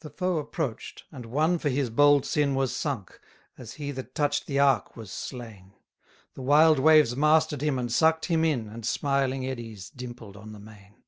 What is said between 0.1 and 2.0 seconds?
The foe approach'd; and one for his